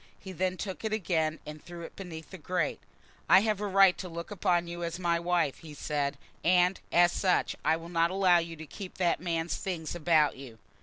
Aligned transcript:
He 0.19 0.31
then 0.31 0.57
took 0.57 0.83
it 0.83 0.91
again 0.91 1.39
and 1.45 1.63
threw 1.63 1.83
it 1.83 1.95
beneath 1.95 2.31
the 2.31 2.39
grate. 2.39 2.79
"I 3.29 3.41
have 3.41 3.61
a 3.61 3.67
right 3.67 3.95
to 3.99 4.09
look 4.09 4.31
upon 4.31 4.65
you 4.67 4.83
as 4.83 4.97
my 4.97 5.19
wife," 5.19 5.59
he 5.59 5.75
said, 5.75 6.17
"and, 6.43 6.79
as 6.91 7.11
such, 7.11 7.55
I 7.63 7.75
will 7.77 7.87
not 7.87 8.09
allow 8.09 8.39
you 8.39 8.55
to 8.55 8.65
keep 8.65 8.97
that 8.97 9.19
man's 9.21 9.57
things 9.57 9.93
about 9.93 10.35
you." 10.37 10.57